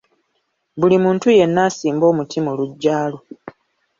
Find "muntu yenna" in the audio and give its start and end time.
1.03-1.59